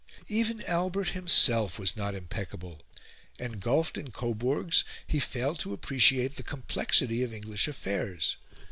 Even 0.29 0.65
Albert 0.65 1.09
himself 1.09 1.77
was 1.77 1.95
not 1.95 2.15
impeccable. 2.15 2.79
Engulfed 3.37 3.99
in 3.99 4.09
Coburgs, 4.09 4.83
he 5.05 5.19
failed 5.19 5.59
to 5.59 5.73
appreciate 5.73 6.37
the 6.37 6.41
complexity 6.41 7.21
of 7.21 7.31
English 7.35 7.67
affairs. 7.67 8.37